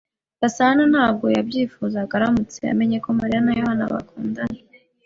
Gasana 0.39 0.83
ntabwo 0.93 1.25
yabyifuza 1.35 1.99
aramutse 2.15 2.59
amenye 2.73 2.97
ko 3.03 3.09
Mariya 3.19 3.41
na 3.45 3.51
Yohana 3.57 3.85
bakundana. 3.93 4.59